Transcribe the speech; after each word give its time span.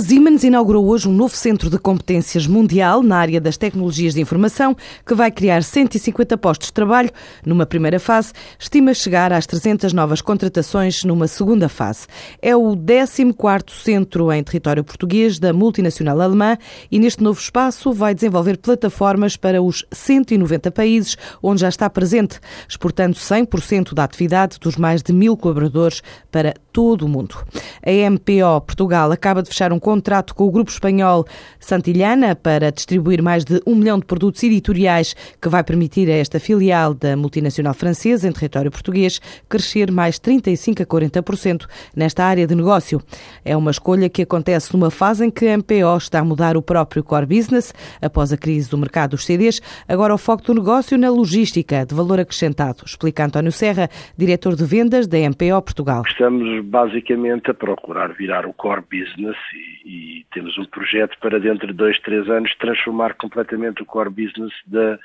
A 0.00 0.02
Siemens 0.02 0.44
inaugurou 0.44 0.86
hoje 0.86 1.06
um 1.06 1.12
novo 1.12 1.36
centro 1.36 1.68
de 1.68 1.78
competências 1.78 2.46
mundial 2.46 3.02
na 3.02 3.18
área 3.18 3.38
das 3.38 3.58
tecnologias 3.58 4.14
de 4.14 4.20
informação, 4.22 4.74
que 5.04 5.14
vai 5.14 5.30
criar 5.30 5.62
150 5.62 6.38
postos 6.38 6.68
de 6.68 6.72
trabalho. 6.72 7.10
Numa 7.44 7.66
primeira 7.66 8.00
fase, 8.00 8.32
estima 8.58 8.94
chegar 8.94 9.30
às 9.30 9.44
300 9.44 9.92
novas 9.92 10.22
contratações 10.22 11.04
numa 11.04 11.28
segunda 11.28 11.68
fase. 11.68 12.06
É 12.40 12.56
o 12.56 12.74
14º 12.74 13.70
centro 13.72 14.32
em 14.32 14.42
território 14.42 14.82
português 14.82 15.38
da 15.38 15.52
multinacional 15.52 16.18
alemã 16.18 16.56
e 16.90 16.98
neste 16.98 17.22
novo 17.22 17.38
espaço 17.38 17.92
vai 17.92 18.14
desenvolver 18.14 18.56
plataformas 18.56 19.36
para 19.36 19.60
os 19.60 19.84
190 19.92 20.70
países 20.70 21.14
onde 21.42 21.60
já 21.60 21.68
está 21.68 21.90
presente, 21.90 22.40
exportando 22.66 23.16
100% 23.16 23.92
da 23.92 24.04
atividade 24.04 24.56
dos 24.58 24.76
mais 24.76 25.02
de 25.02 25.12
mil 25.12 25.36
colaboradores 25.36 26.02
para 26.32 26.54
todo 26.72 27.04
o 27.04 27.08
mundo. 27.08 27.36
A 27.84 27.90
MPO 27.90 28.62
Portugal 28.62 29.12
acaba 29.12 29.42
de 29.42 29.50
fechar 29.50 29.74
um 29.74 29.78
contrato 29.90 30.36
com 30.36 30.44
o 30.44 30.50
grupo 30.52 30.70
espanhol 30.70 31.26
Santillana 31.58 32.36
para 32.36 32.70
distribuir 32.70 33.20
mais 33.20 33.44
de 33.44 33.60
um 33.66 33.74
milhão 33.74 33.98
de 33.98 34.04
produtos 34.04 34.40
editoriais 34.44 35.16
que 35.42 35.48
vai 35.48 35.64
permitir 35.64 36.08
a 36.08 36.14
esta 36.14 36.38
filial 36.38 36.94
da 36.94 37.16
multinacional 37.16 37.74
francesa 37.74 38.28
em 38.28 38.32
território 38.32 38.70
português 38.70 39.20
crescer 39.48 39.90
mais 39.90 40.16
35 40.20 40.84
a 40.84 40.86
40% 40.86 41.66
nesta 41.96 42.24
área 42.24 42.46
de 42.46 42.54
negócio. 42.54 43.02
É 43.44 43.56
uma 43.56 43.72
escolha 43.72 44.08
que 44.08 44.22
acontece 44.22 44.72
numa 44.72 44.92
fase 44.92 45.26
em 45.26 45.30
que 45.30 45.48
a 45.48 45.58
MPO 45.58 45.96
está 45.98 46.20
a 46.20 46.24
mudar 46.24 46.56
o 46.56 46.62
próprio 46.62 47.02
core 47.02 47.26
business 47.26 47.74
após 48.00 48.32
a 48.32 48.36
crise 48.36 48.70
do 48.70 48.78
mercado 48.78 49.10
dos 49.10 49.26
CDs. 49.26 49.60
Agora 49.88 50.14
o 50.14 50.18
foco 50.18 50.44
do 50.44 50.54
negócio 50.54 50.96
na 50.96 51.10
logística 51.10 51.84
de 51.84 51.96
valor 51.96 52.20
acrescentado, 52.20 52.84
explica 52.86 53.24
António 53.24 53.50
Serra, 53.50 53.88
diretor 54.16 54.54
de 54.54 54.64
vendas 54.64 55.08
da 55.08 55.18
MPO 55.18 55.60
Portugal. 55.62 56.04
Estamos 56.06 56.64
basicamente 56.64 57.50
a 57.50 57.54
procurar 57.54 58.12
virar 58.12 58.46
o 58.46 58.52
core 58.52 58.82
business 58.82 59.36
e 59.52 59.79
e, 59.84 60.26
temos 60.32 60.56
um 60.58 60.64
projeto 60.64 61.16
para 61.18 61.38
dentro 61.40 61.66
de 61.66 61.72
dois, 61.72 61.98
três 62.00 62.28
anos 62.28 62.54
transformar 62.56 63.14
completamente 63.14 63.82
o 63.82 63.86
core 63.86 64.10
business 64.10 64.52
da, 64.66 64.98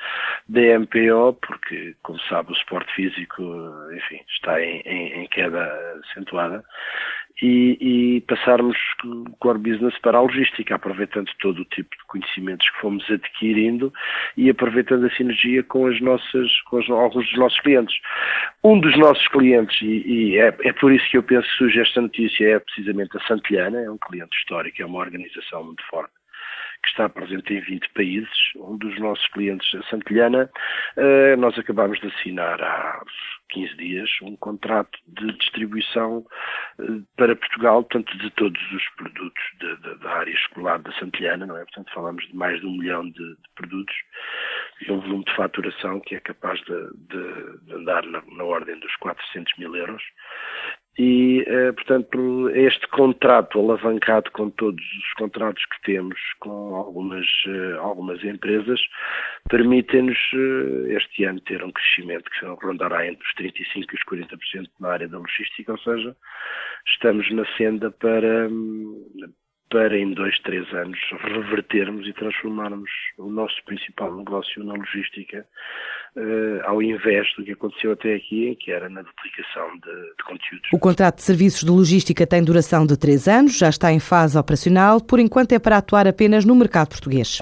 da 0.48 0.80
MPO, 0.80 1.34
porque, 1.42 1.95
como 2.04 2.20
sabe, 2.22 2.52
o 2.52 2.56
suporte 2.56 2.94
físico, 2.94 3.44
enfim, 3.94 4.22
está 4.30 4.62
em, 4.62 4.82
em, 4.82 5.23
em 5.23 5.28
queda 5.28 5.64
acentuada 6.09 6.64
e, 7.41 7.78
e, 8.17 8.22
passarmos 8.22 8.78
o 9.03 9.30
core 9.39 9.59
business 9.59 9.97
para 10.00 10.17
a 10.17 10.22
logística, 10.22 10.75
aproveitando 10.75 11.30
todo 11.39 11.61
o 11.61 11.66
tipo 11.66 11.89
de 11.89 12.03
conhecimentos 12.08 12.69
que 12.69 12.80
fomos 12.80 13.09
adquirindo 13.09 13.94
e 14.38 14.50
aproveitando 14.50 15.05
a 15.05 15.09
sinergia 15.11 15.64
com 15.64 15.88
as 15.88 16.00
nossas, 16.00 16.61
com 16.69 16.77
alguns 16.94 17.25
dos 17.25 17.38
nossos 17.38 17.59
clientes. 17.59 17.95
Um 18.64 18.80
dos 18.80 18.97
nossos 18.97 19.27
clientes, 19.27 19.81
e, 19.81 20.03
e 20.08 20.38
é, 20.38 20.55
é, 20.64 20.73
por 20.73 20.92
isso 20.92 21.09
que 21.09 21.17
eu 21.17 21.23
penso 21.23 21.47
que 21.47 21.58
surge 21.58 21.80
esta 21.80 22.02
notícia, 22.02 22.55
é 22.55 22.59
precisamente 22.59 23.17
a 23.17 23.22
Santillana, 23.22 23.81
é 23.81 23.89
um 23.89 23.98
cliente 23.98 24.36
histórico, 24.37 24.81
é 24.81 24.86
uma 24.86 24.99
organização 24.99 25.64
muito 25.64 25.83
forte 25.87 26.14
que 26.83 26.89
está 26.89 27.10
presente 27.10 27.54
em 27.54 27.60
20 27.60 27.89
países. 27.89 28.30
Um 28.55 28.77
dos 28.77 28.98
nossos 28.99 29.26
clientes, 29.30 29.67
a 29.73 29.83
Santillana, 29.89 30.49
eh, 30.98 31.36
nós 31.36 31.58
acabamos 31.58 31.99
de 31.99 32.08
assinar 32.08 32.61
há 32.61 33.02
15 33.50 33.76
dias 33.78 34.10
um 34.22 34.36
contrato 34.38 34.98
de 35.08 35.32
distribuição 35.33 36.26
eh, 36.80 36.83
para 37.16 37.36
Portugal, 37.36 37.83
tanto 37.83 38.17
de 38.17 38.30
todos 38.32 38.61
os 38.72 38.88
produtos 38.95 39.44
da 40.02 40.11
área 40.11 40.32
escolar 40.32 40.80
da 40.80 40.92
Santillana, 40.94 41.45
não 41.45 41.58
é? 41.58 41.64
Portanto, 41.66 41.94
falamos 41.94 42.28
de 42.28 42.36
mais 42.36 42.60
de 42.60 42.66
um 42.66 42.78
milhão 42.78 43.10
de, 43.10 43.11
de 43.14 43.50
produtos 43.55 43.95
e 44.82 44.92
um 44.92 45.00
volume 45.00 45.26
de 45.26 45.36
faturação 45.36 46.00
que 46.02 46.16
é 46.16 46.20
capaz 46.20 46.60
de, 46.61 46.89
de, 47.08 47.66
de 47.66 47.73
andar 47.73 48.04
na, 48.05 48.22
na 48.22 48.44
ordem 48.44 48.80
dos 48.80 48.95
400 48.98 49.58
mil 49.58 49.76
euros 49.76 50.04
e, 50.98 51.44
eh, 51.45 51.73
portanto, 51.73 52.50
este 52.52 52.88
contrato 52.88 53.60
alavancado 53.60 54.32
com 54.32 54.50
todos 54.50 54.82
os 54.82 55.14
contratos 55.14 55.66
que 55.66 55.82
temos 55.82 56.17
com 56.39 56.73
algumas, 56.73 57.26
eh, 57.48 57.78
algumas 57.80 58.23
empresas, 58.23 58.80
permitem-nos 59.50 60.17
eh, 60.34 60.94
este 60.95 61.26
ano 61.26 61.42
ter 61.42 61.61
um 61.66 61.72
crescimento 61.72 62.30
que 62.32 62.45
rondará 62.45 63.05
entre 63.05 63.28
os 63.28 63.34
35% 63.36 63.92
e 63.92 63.95
os 63.95 64.04
40% 64.04 64.70
na 64.80 64.89
área 64.89 65.08
da 65.10 65.17
logística, 65.17 65.73
ou 65.73 65.80
seja, 65.80 66.16
estamos 66.88 67.30
na 67.30 67.45
senda 67.58 67.92
para, 67.92 68.50
para 69.70 69.98
em 69.98 70.14
dois, 70.14 70.39
três 70.39 70.72
anos 70.73 71.00
revertermos 71.20 72.08
e 72.08 72.14
transformarmos 72.14 72.89
o 73.17 73.30
nosso 73.30 73.61
principal 73.66 74.16
negócio 74.16 74.64
na 74.64 74.76
logística 74.76 75.45
uh, 76.15 76.61
ao 76.65 76.81
invés 76.81 77.27
do 77.37 77.43
que 77.43 77.52
aconteceu 77.52 77.92
até 77.92 78.15
aqui, 78.15 78.55
que 78.59 78.71
era 78.71 78.89
na 78.89 79.02
duplicação 79.02 79.71
de, 79.76 79.92
de, 80.17 80.23
conteúdos. 80.26 80.70
O 80.73 80.80
contrato 80.80 81.17
de 81.17 81.23
serviços 81.23 81.61
de 81.61 81.70
logística 81.70 82.26
tem 82.26 82.43
duração 82.43 82.86
de 82.86 82.98
três 82.98 83.27
anos, 83.27 83.58
já 83.58 83.70
está 83.70 83.92
em 83.92 83.99
fase 83.99 84.37
operacional, 84.37 85.02
por 85.02 85.20
enquanto 85.20 85.52
é 85.52 85.59
para 85.59 85.77
atuar 85.77 86.08
apenas 86.08 86.45
no 86.45 86.55
mercado 86.55 86.89
português. 86.89 87.42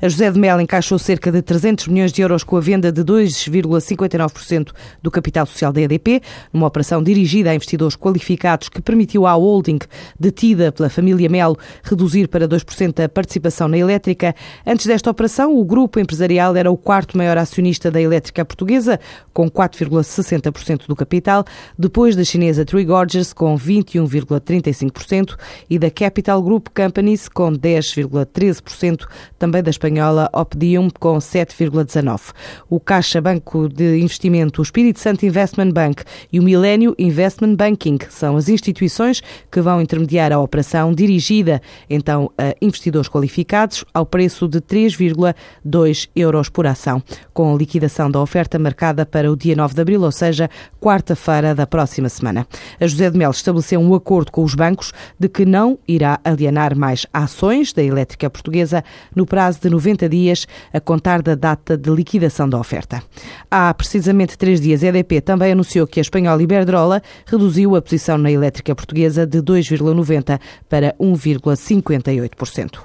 A 0.00 0.08
José 0.08 0.30
de 0.30 0.38
Mel 0.38 0.60
encaixou 0.60 0.98
cerca 0.98 1.30
de 1.32 1.42
300 1.42 1.88
milhões 1.88 2.12
de 2.12 2.22
euros 2.22 2.44
com 2.44 2.56
a 2.56 2.60
venda 2.60 2.92
de 2.92 3.02
2,59% 3.02 4.72
do 5.02 5.10
capital 5.10 5.46
social 5.46 5.72
da 5.72 5.80
EDP, 5.80 6.22
numa 6.52 6.66
operação 6.66 7.02
dirigida 7.02 7.50
a 7.50 7.54
investidores 7.54 7.96
qualificados 7.96 8.68
que 8.68 8.80
permitiu 8.80 9.26
à 9.26 9.32
holding, 9.32 9.78
detida 10.18 10.72
pela 10.72 10.88
família 10.88 11.28
Melo, 11.28 11.58
reduzir 11.82 12.28
para 12.28 12.48
2% 12.48 13.04
a 13.04 13.08
participação 13.08 13.68
na 13.68 13.78
elétrica. 13.78 14.34
Antes 14.66 14.86
desta 14.86 15.10
operação, 15.10 15.56
o 15.56 15.64
grupo 15.64 15.98
empresarial 15.98 16.56
era 16.56 16.70
o 16.70 16.76
quarto 16.76 17.16
maior 17.16 17.36
acionista 17.38 17.90
da 17.90 18.00
elétrica 18.00 18.44
portuguesa, 18.44 18.98
com 19.32 19.50
4,60% 19.50 20.86
do 20.86 20.96
capital, 20.96 21.44
depois 21.78 22.16
da 22.16 22.24
chinesa 22.24 22.64
Three 22.64 22.84
Gorges, 22.84 23.32
com 23.32 23.56
21,35%, 23.56 25.36
e 25.68 25.78
da 25.78 25.90
Capital 25.90 26.42
Group 26.42 26.68
Companies, 26.74 27.28
com 27.28 27.52
10,13%, 27.52 29.06
também 29.38 29.57
da 29.62 29.70
espanhola 29.70 30.28
Opdium, 30.32 30.88
com 30.98 31.18
7,19%. 31.18 32.32
O 32.68 32.78
Caixa 32.80 33.20
Banco 33.20 33.68
de 33.68 33.98
Investimento, 33.98 34.60
o 34.60 34.62
Espírito 34.62 35.00
Santo 35.00 35.24
Investment 35.24 35.70
Bank 35.70 36.02
e 36.32 36.40
o 36.40 36.42
Millennium 36.42 36.94
Investment 36.98 37.54
Banking 37.54 37.98
são 38.10 38.36
as 38.36 38.48
instituições 38.48 39.22
que 39.50 39.60
vão 39.60 39.80
intermediar 39.80 40.32
a 40.32 40.38
operação 40.38 40.92
dirigida, 40.92 41.60
então, 41.88 42.30
a 42.38 42.54
investidores 42.60 43.08
qualificados, 43.08 43.84
ao 43.92 44.06
preço 44.06 44.48
de 44.48 44.60
3,2 44.60 46.08
euros 46.14 46.48
por 46.48 46.66
ação, 46.66 47.02
com 47.32 47.54
a 47.54 47.56
liquidação 47.56 48.10
da 48.10 48.20
oferta 48.20 48.58
marcada 48.58 49.04
para 49.04 49.30
o 49.30 49.36
dia 49.36 49.56
9 49.56 49.74
de 49.74 49.80
abril, 49.80 50.02
ou 50.02 50.12
seja, 50.12 50.50
quarta-feira 50.80 51.54
da 51.54 51.66
próxima 51.66 52.08
semana. 52.08 52.46
A 52.80 52.86
José 52.86 53.10
de 53.10 53.18
Mel 53.18 53.30
estabeleceu 53.30 53.80
um 53.80 53.94
acordo 53.94 54.30
com 54.30 54.42
os 54.42 54.54
bancos 54.54 54.92
de 55.18 55.28
que 55.28 55.44
não 55.44 55.78
irá 55.86 56.20
alienar 56.24 56.76
mais 56.76 57.06
ações 57.12 57.72
da 57.72 57.82
elétrica 57.82 58.28
portuguesa 58.30 58.84
no 59.14 59.26
prazo 59.48 59.60
de 59.60 59.70
90 59.70 60.08
dias, 60.08 60.46
a 60.72 60.80
contar 60.80 61.22
da 61.22 61.34
data 61.34 61.76
de 61.76 61.90
liquidação 61.90 62.48
da 62.48 62.58
oferta. 62.58 63.02
Há 63.50 63.72
precisamente 63.72 64.36
três 64.36 64.60
dias, 64.60 64.84
a 64.84 64.88
EDP 64.88 65.22
também 65.22 65.52
anunciou 65.52 65.86
que 65.86 65.98
a 65.98 66.02
espanhola 66.02 66.42
Iberdrola 66.42 67.02
reduziu 67.26 67.74
a 67.74 67.82
posição 67.82 68.18
na 68.18 68.30
elétrica 68.30 68.74
portuguesa 68.74 69.26
de 69.26 69.40
2,90% 69.40 70.38
para 70.68 70.94
1,58%. 71.00 72.80